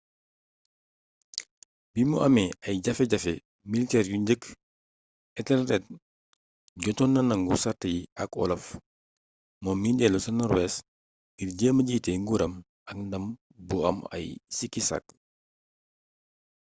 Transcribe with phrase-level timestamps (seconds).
[1.93, 3.33] bimu amee ay jafe-jafe
[3.71, 4.43] militeer yu njëkk
[5.39, 5.83] ethelred
[6.83, 8.63] jotoon na nangu sàrt yi ak olaf
[9.63, 10.75] moom mii dellu ca norwees
[11.33, 12.53] ngir jéema jiitee nguuram
[12.89, 13.25] ak ndam
[13.67, 14.25] bu am ay
[14.57, 15.13] sikki-sakka